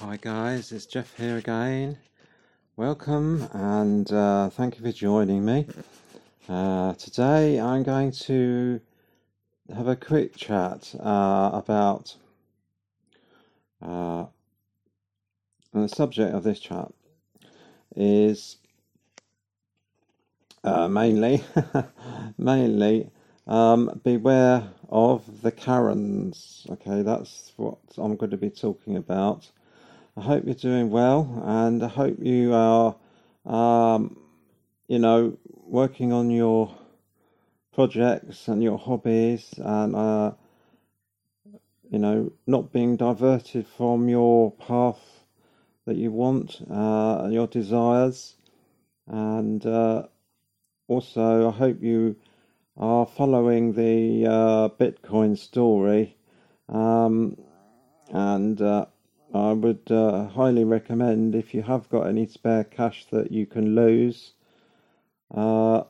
[0.00, 1.98] Hi guys, it's Jeff here again.
[2.76, 5.66] Welcome and uh, thank you for joining me.
[6.48, 8.80] Uh, today I'm going to
[9.74, 12.14] have a quick chat uh, about
[13.82, 14.26] uh,
[15.72, 16.92] and the subject of this chat
[17.96, 18.58] is
[20.62, 21.42] uh, mainly
[22.38, 23.10] mainly
[23.48, 26.68] um, beware of the Karens.
[26.70, 29.50] Okay, that's what I'm going to be talking about.
[30.18, 32.96] I hope you're doing well, and I hope you are,
[33.46, 34.16] um,
[34.88, 36.74] you know, working on your
[37.72, 40.32] projects and your hobbies, and uh,
[41.88, 44.98] you know, not being diverted from your path
[45.86, 48.34] that you want uh, and your desires,
[49.06, 50.02] and uh,
[50.88, 52.16] also I hope you
[52.76, 56.16] are following the uh, Bitcoin story,
[56.68, 57.36] um,
[58.10, 58.86] and uh,
[59.34, 63.74] I would uh, highly recommend if you have got any spare cash that you can
[63.74, 64.32] lose,
[65.34, 65.82] uh,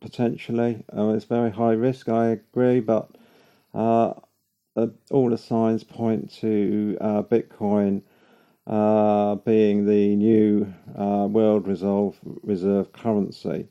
[0.00, 0.84] potentially.
[0.96, 3.10] Uh, it's very high risk, I agree, but
[3.72, 4.14] uh,
[4.76, 8.02] uh, all the signs point to uh, Bitcoin
[9.44, 13.68] being the new world reserve, reserve currency.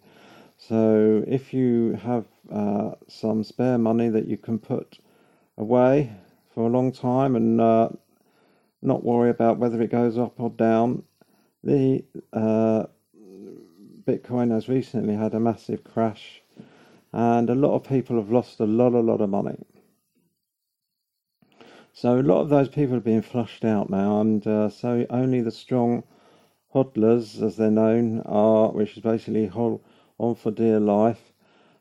[0.58, 2.26] So if you have
[3.08, 5.00] some spare money that you can put
[5.58, 6.12] away
[6.54, 7.60] for a long time and
[8.82, 11.04] not worry about whether it goes up or down.
[11.64, 12.86] The uh,
[14.06, 16.42] Bitcoin has recently had a massive crash,
[17.12, 19.58] and a lot of people have lost a lot, a lot of money.
[21.92, 25.42] So a lot of those people are being flushed out now, and uh, so only
[25.42, 26.04] the strong
[26.74, 29.82] hodlers, as they're known, are, which is basically hold
[30.18, 31.34] on for dear life.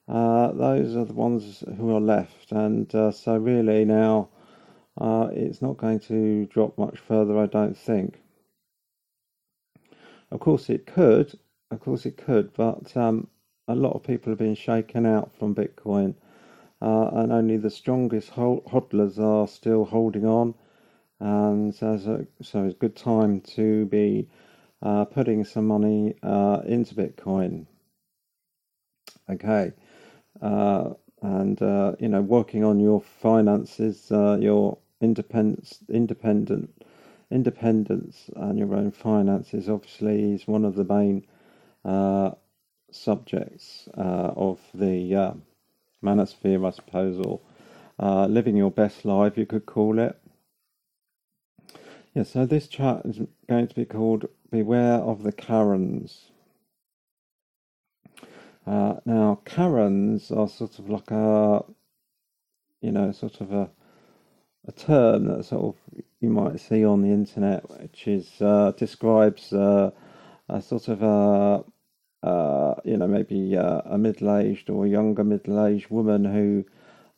[0.08, 4.28] Uh, those are the ones who are left, and uh, so really now
[5.00, 8.20] uh, it's not going to drop much further, I don't think.
[10.30, 11.38] Of course, it could.
[11.70, 13.28] Of course, it could, but um,
[13.68, 16.14] a lot of people have been shaken out from Bitcoin,
[16.80, 20.54] uh, and only the strongest hodlers are still holding on.
[21.20, 21.98] And so,
[22.42, 24.28] so it's a good time to be
[24.82, 27.66] uh, putting some money uh, into Bitcoin.
[29.30, 29.72] Okay,
[30.40, 30.90] uh,
[31.22, 36.82] and uh, you know, working on your finances, uh, your independence, independent,
[37.30, 41.26] independence, and your own finances obviously is one of the main
[41.84, 42.30] uh,
[42.90, 45.32] subjects uh, of the uh,
[46.02, 47.40] manosphere, I suppose, or
[47.98, 50.18] uh, living your best life, you could call it.
[52.14, 56.30] Yeah, so this chat is going to be called Beware of the Karens.
[58.66, 61.64] Uh, now, Karens are sort of like a,
[62.80, 63.70] you know, sort of a
[64.68, 69.52] a term that sort of you might see on the internet, which is uh, describes
[69.52, 69.90] uh,
[70.48, 71.64] a sort of a
[72.22, 76.64] uh, you know maybe uh, a middle-aged or younger middle-aged woman who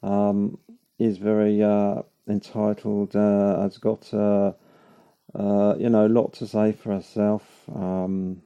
[0.09, 0.59] um,
[0.99, 7.43] is very uh, entitled, uh, has got you know a lot to say for herself.
[7.75, 8.43] Um,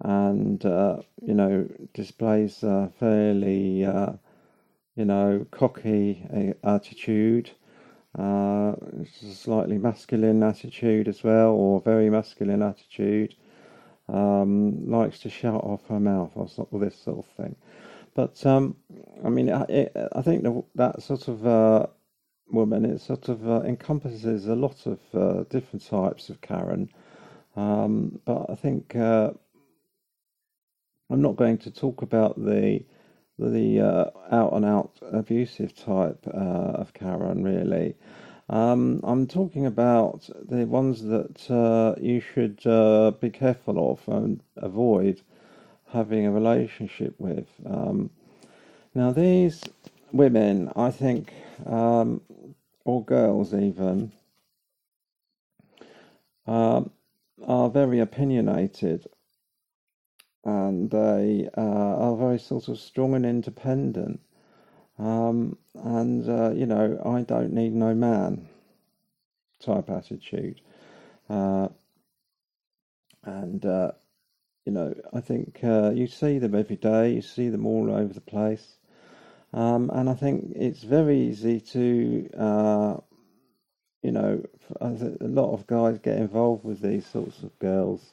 [0.00, 7.50] and you know displays a fairly you know cocky attitude
[8.16, 8.74] uh,
[9.32, 13.34] slightly masculine attitude as well, or very masculine attitude.
[14.08, 17.56] Um, likes to shout off her mouth or all this sort of thing.
[18.14, 18.76] But um,
[19.24, 21.86] I mean, it, I think that sort of uh,
[22.50, 26.88] woman it sort of uh, encompasses a lot of uh, different types of Karen.
[27.56, 29.30] Um, but I think uh,
[31.10, 32.84] I'm not going to talk about the
[33.38, 37.94] the uh, out and out abusive type uh, of Karen, really.
[38.50, 44.42] Um, I'm talking about the ones that uh, you should uh, be careful of and
[44.56, 45.20] avoid
[45.90, 47.46] having a relationship with.
[47.66, 48.10] Um,
[48.94, 49.62] now, these
[50.12, 51.34] women, I think,
[51.66, 52.22] um,
[52.84, 54.12] or girls even,
[56.46, 56.90] um,
[57.46, 59.06] are very opinionated
[60.48, 64.20] and they uh, are very sort of strong and independent.
[64.98, 68.48] Um, and uh, you know, I don't need no man
[69.60, 70.60] type attitude.
[71.28, 71.68] Uh,
[73.24, 73.92] and uh,
[74.64, 77.12] you know, I think uh, you see them every day.
[77.12, 78.66] You see them all over the place.
[79.52, 82.96] Um, and I think it's very easy to, uh,
[84.02, 84.42] you know,
[84.80, 84.90] a
[85.20, 88.12] lot of guys get involved with these sorts of girls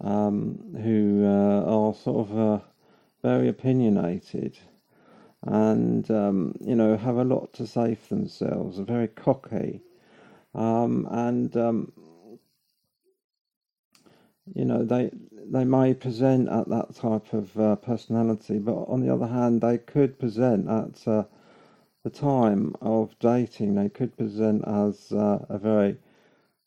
[0.00, 2.58] um, who uh, are sort of uh,
[3.22, 4.58] very opinionated
[5.42, 9.82] and um, you know have a lot to say for themselves, are very cocky,
[10.54, 11.92] um, and um,
[14.52, 15.10] you know, they
[15.46, 19.78] they may present at that type of uh, personality, but on the other hand, they
[19.78, 21.24] could present at uh,
[22.02, 23.74] the time of dating.
[23.74, 25.98] They could present as uh, a very,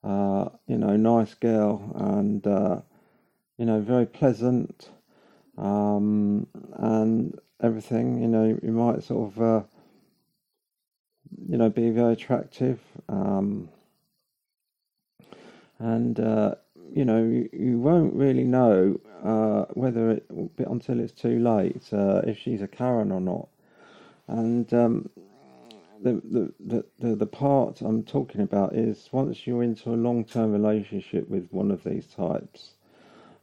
[0.04, 2.82] uh, you know, nice girl and uh,
[3.57, 4.89] you know, very pleasant,
[5.57, 8.21] um, and everything.
[8.21, 9.63] You know, you might sort of, uh,
[11.48, 12.80] you know, be very attractive.
[13.09, 13.69] Um,
[15.80, 16.56] and uh,
[16.94, 20.25] you know you, you won't really know uh, whether it
[20.59, 23.48] until it's too late uh, if she's a Karen or not.
[24.27, 25.09] And um,
[26.01, 30.25] the, the, the, the the part I'm talking about is once you're into a long
[30.25, 32.71] term relationship with one of these types,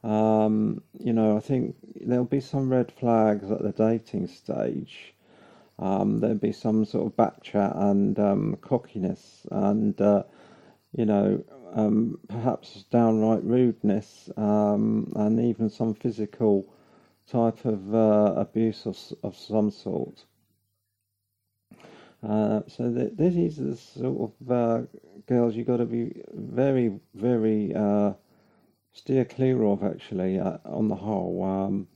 [0.04, 5.14] um, you know, I think there'll be some red flags at the dating stage.
[5.78, 10.24] Um, there'll be some sort of backchat and um, cockiness, and uh,
[10.92, 11.42] you know,
[11.72, 16.66] um, perhaps downright rudeness, um, and even some physical
[17.26, 20.24] type of uh, abuse of, of some sort.
[22.22, 24.82] Uh, so th- this is the sort of uh,
[25.26, 28.12] girls you've got to be very, very uh,
[28.94, 31.42] steer clear of actually uh, on the whole.
[31.44, 31.88] Um,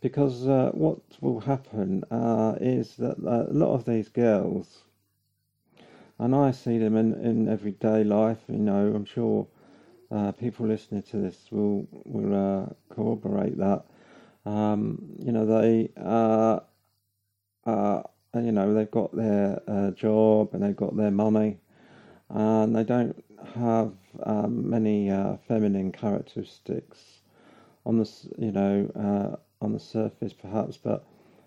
[0.00, 2.02] because uh, what will happen
[2.60, 4.82] is that a lot of these girls
[6.18, 8.38] and I see them in, in everyday life.
[8.48, 9.46] You know, I'm sure
[10.10, 13.84] uh, people listening to this will will uh, corroborate that.
[14.44, 16.60] Um, you know, they uh,
[17.66, 18.02] uh
[18.34, 21.58] you know they've got their uh, job and they've got their money,
[22.30, 23.22] and they don't
[23.54, 23.92] have
[24.24, 27.20] um, many uh, feminine characteristics
[27.84, 31.04] on the you know on the surface perhaps, but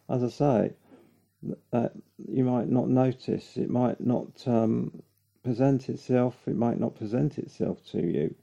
[0.09, 0.73] as I say,
[1.71, 3.57] that you might not notice.
[3.57, 5.01] It might not um,
[5.43, 6.35] present itself.
[6.45, 8.35] It might not present itself to you.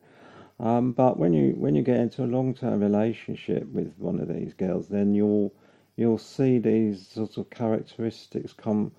[0.61, 4.29] Um, but when you when you get into a long term relationship with one of
[4.29, 5.55] these girls, then you'll
[5.97, 8.91] you'll see these sort of characteristics come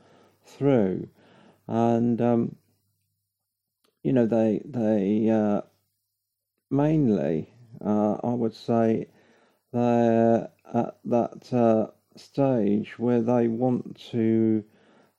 [0.45, 1.09] through,
[1.67, 2.55] and um,
[4.03, 5.61] you know they they uh,
[6.71, 7.49] mainly
[7.85, 9.07] uh, I would say
[9.71, 11.53] they're at that.
[11.53, 14.63] Uh, stage where they want to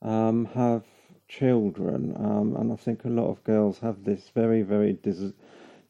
[0.03, 0.85] um, have
[1.29, 5.33] children, um, and I think a lot of girls have this very, very des-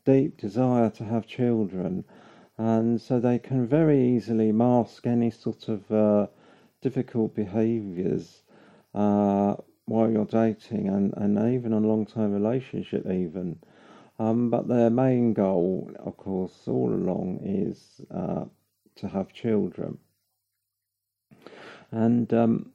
[0.05, 2.05] deep desire to have children,
[2.59, 6.27] and so they can very easily mask any sort of uh,
[6.81, 8.43] difficult behaviours
[8.95, 9.57] uh,
[9.91, 13.59] while you're dating, and, and even a long term relationship, even.
[14.21, 18.45] Um, but their main goal, of course, all along is uh,
[18.97, 19.99] to have children.
[21.91, 22.73] And um,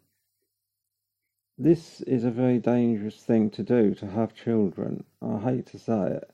[1.57, 5.05] this is a very dangerous thing to do to have children.
[5.21, 6.29] I hate to say it.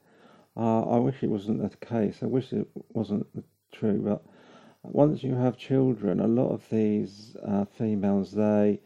[0.58, 2.24] Uh, I wish it wasn't the case.
[2.24, 3.28] I wish it wasn't
[3.72, 4.02] true.
[4.04, 4.24] But
[4.84, 8.80] once you have children, a lot of these uh, females they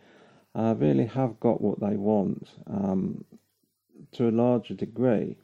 [0.56, 3.24] uh, really have got what they want um,
[4.14, 5.38] to a larger degree.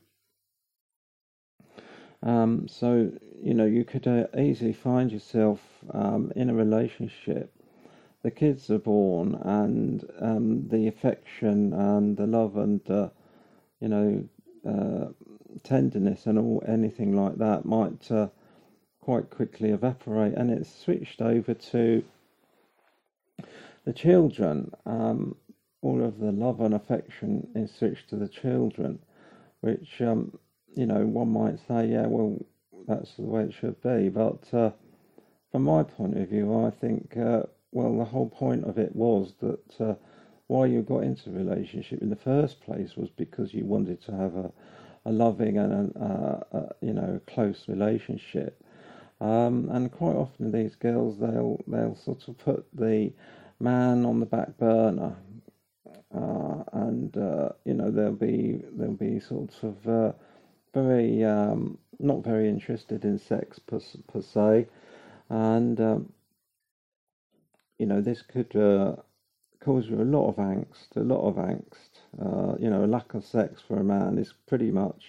[2.24, 3.12] Um, so
[3.42, 5.60] you know you could uh, easily find yourself
[5.92, 7.52] um, in a relationship
[8.24, 13.10] the kids are born and um, the affection and the love and uh,
[13.80, 14.24] you know
[14.68, 15.08] uh,
[15.64, 18.28] tenderness and all anything like that might uh,
[19.02, 22.04] quite quickly evaporate and it's switched over to
[23.86, 25.36] the children um,
[25.82, 29.00] all of the love and affection is switched to the children
[29.62, 30.38] which um,
[30.76, 32.38] you know one might say yeah well
[32.88, 34.72] that's the way it should be but uh,
[35.52, 39.34] from my point of view I think uh, well, the whole point of it was
[39.40, 39.96] that uh,
[40.48, 44.12] why you got into a relationship in the first place was because you wanted to
[44.12, 44.52] have a,
[45.06, 48.62] a loving and a, a, a you know close relationship.
[49.22, 53.14] Um, and quite often these girls they'll they'll sort of put the
[53.62, 55.16] man on the back burner,
[56.16, 60.12] uh, and uh, you know they'll be they'll be sort of uh,
[60.74, 64.68] very um, not very interested in sex per, per se,
[65.30, 66.12] and um,
[67.82, 68.96] you know, this could uh,
[69.60, 71.90] cause you a lot of angst, a lot of angst.
[72.22, 75.04] Uh, you know, a lack of sex for a man is pretty much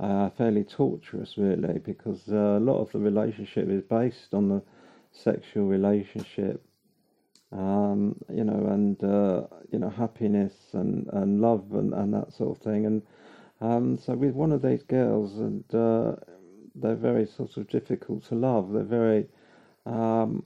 [0.00, 4.60] uh, fairly torturous, really, because a lot of the relationship is based on the
[5.12, 6.66] sexual relationship.
[7.54, 12.56] Um, you know, and uh, you know, happiness and, and love and, and that sort
[12.56, 12.86] of thing.
[12.86, 13.02] And
[13.60, 16.16] um, so, with one of these girls, and uh,
[16.74, 18.72] they're very sort of difficult to love.
[18.72, 19.28] They're very
[19.86, 20.44] um,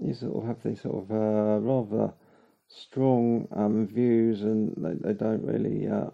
[0.00, 2.12] you sort of have these sort of uh, rather
[2.68, 6.10] strong um, views, and they, they don't really, uh,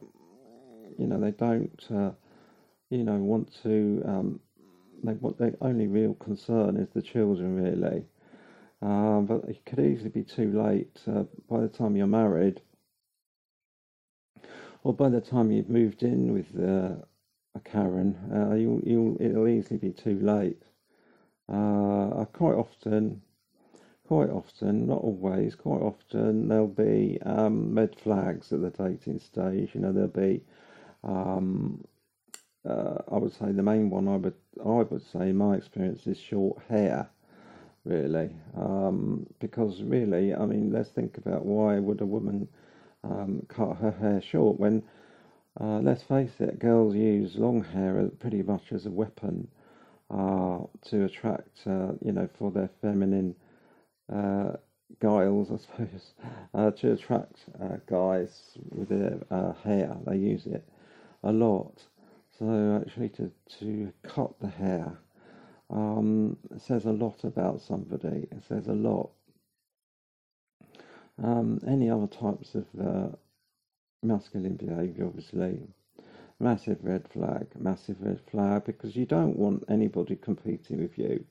[0.98, 2.10] you know, they don't, uh,
[2.90, 4.40] you know, want to um,
[5.02, 8.04] they, what their only real concern is the children, really.
[8.82, 12.62] Um, but it could easily be too late uh, by the time you're married,
[14.82, 16.96] or by the time you've moved in with uh,
[17.54, 18.16] a Karen.
[18.34, 20.62] Uh, you'll, you'll, it'll easily be too late.
[21.48, 23.20] Uh, quite often,
[24.06, 29.74] quite often, not always, quite often, there'll be um, red flags at the dating stage.
[29.74, 30.42] You know, there'll be
[31.04, 31.84] um,
[32.68, 34.34] uh, I would say the main one I would
[34.64, 37.08] I would say in my experience is short hair,
[37.84, 42.48] really, um, because really I mean let's think about why would a woman
[43.04, 44.82] um, cut her hair short when
[45.60, 49.48] uh, let's face it, girls use long hair pretty much as a weapon
[50.10, 53.34] uh, to attract uh, you know for their feminine
[54.12, 54.52] uh,
[55.00, 56.14] guiles I suppose
[56.54, 59.18] uh, to attract uh, guys with their
[59.64, 60.64] hair they use it
[61.22, 61.82] a lot.
[62.38, 64.98] So actually, to to cut the hair
[65.70, 68.28] um, says a lot about somebody.
[68.30, 69.10] It says a lot.
[71.22, 73.08] Um, any other types of uh,
[74.02, 75.60] masculine behaviour, obviously,
[76.38, 81.24] massive red flag, massive red flag, because you don't want anybody competing with you.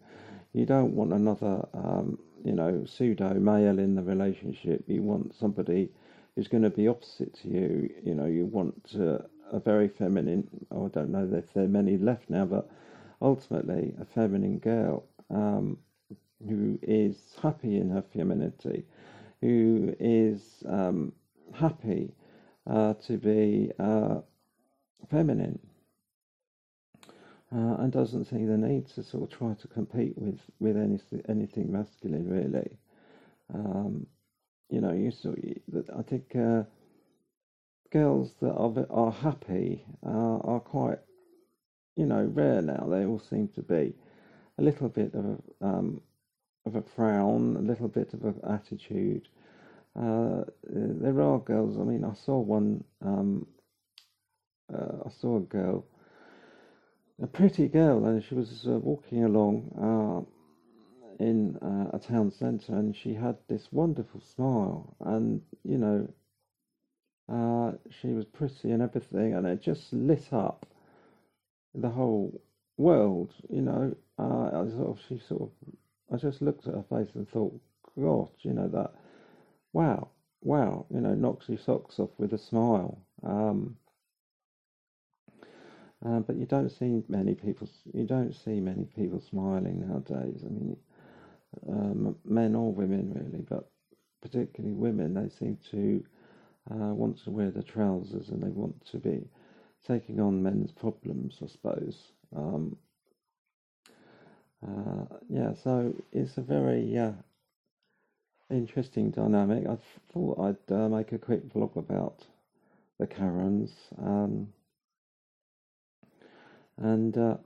[0.54, 4.84] You don't want another, um, you know, pseudo male in the relationship.
[4.88, 5.90] You want somebody
[6.36, 7.90] who's going to be opposite to you.
[8.04, 11.68] You know, you want to a very feminine, oh, I don't know if there are
[11.68, 12.70] many left now, but
[13.22, 15.78] ultimately a feminine girl um,
[16.48, 18.86] who is happy in her femininity,
[19.42, 21.14] who is um,
[21.54, 22.14] happy
[22.68, 24.20] uh, to be uh,
[25.10, 25.60] feminine.
[27.52, 31.20] Uh, and doesn't see the need to sort of try to compete with with anything
[31.28, 32.78] anything masculine really.
[33.52, 34.06] Um,
[34.70, 35.34] you know, you saw.
[35.98, 36.64] I think uh,
[37.92, 41.00] girls that are are happy uh, are quite,
[42.00, 42.88] you know, rare now.
[42.90, 43.94] They all seem to be
[44.58, 46.02] a little bit of a, um,
[46.66, 49.28] of a frown, a little bit of an attitude.
[50.00, 51.78] Uh, there are girls.
[51.78, 52.86] I mean, I saw one.
[53.06, 53.48] Um,
[54.74, 55.84] uh, I saw a girl,
[57.22, 60.26] a pretty girl, and she was uh, walking along
[61.20, 66.08] uh, in uh, a town centre, and she had this wonderful smile, and you know,
[67.28, 70.66] uh, she was pretty and everything, and it just lit up
[71.76, 72.42] the whole
[72.78, 73.34] world.
[73.50, 75.50] You know, uh, I sort of, she sort of,
[76.14, 77.60] I just looked at her face and thought,
[78.00, 78.94] God, you know that,
[79.74, 80.10] wow,
[80.42, 83.00] wow, you know, knocks your socks off with a smile.
[83.24, 83.76] Um,
[86.06, 87.68] uh, but you don't see many people.
[87.94, 90.44] You don't see many people smiling nowadays.
[90.46, 90.78] I mean,
[91.68, 93.70] um, men or women really, but
[94.22, 95.14] particularly women.
[95.14, 96.04] They seem to
[96.72, 99.28] uh, want to wear the trousers and they want to be
[99.88, 101.98] taking on men's problems, I suppose.
[102.36, 102.78] Um,
[104.66, 107.12] uh, yeah, so it's a very uh,
[108.50, 109.66] interesting dynamic.
[109.68, 109.78] I
[110.14, 112.26] thought I'd uh, make a quick vlog about
[113.00, 113.72] the Karens.
[113.98, 114.50] Um,
[116.78, 117.38] and uh,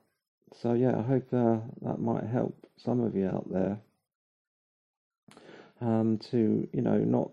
[0.62, 3.78] so, yeah, I hope uh, that might help some of you out there
[5.82, 7.32] um, to, you know, not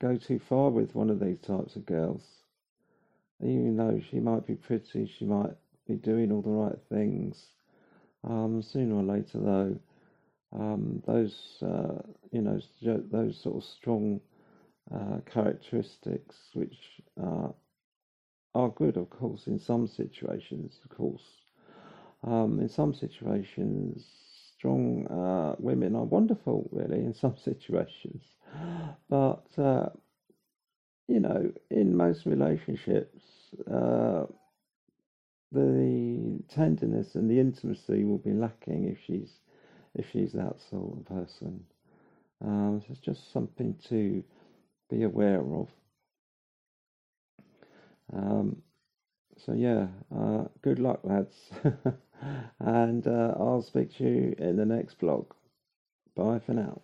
[0.00, 2.22] go too far with one of these types of girls.
[3.42, 5.54] Even though she might be pretty, she might
[5.86, 7.36] be doing all the right things.
[8.24, 9.78] Um, sooner or later, though,
[10.52, 12.60] um, those uh, you know
[13.10, 14.20] those sort of strong
[14.94, 16.76] uh, characteristics, which
[17.22, 17.48] uh,
[18.54, 21.22] are good, of course, in some situations, of course.
[22.24, 24.04] Um, in some situations,
[24.56, 28.22] strong uh, women are wonderful, really, in some situations.
[29.08, 29.90] But, uh,
[31.10, 33.20] you know, in most relationships,
[33.70, 34.26] uh,
[35.52, 39.40] the tenderness and the intimacy will be lacking if she's
[39.96, 41.64] if she's that sort of person.
[42.42, 44.22] Um, so it's just something to
[44.88, 45.68] be aware of.
[48.12, 48.62] Um,
[49.36, 51.34] so yeah, uh, good luck, lads,
[52.60, 55.26] and uh, I'll speak to you in the next vlog.
[56.14, 56.82] Bye for now.